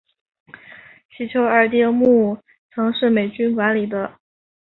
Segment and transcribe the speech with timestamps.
[1.15, 2.35] 西丘二丁目
[2.73, 4.17] 曾是美军管理的。